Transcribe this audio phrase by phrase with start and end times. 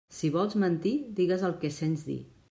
[0.19, 2.17] Si vols mentir, digues el que sents dir.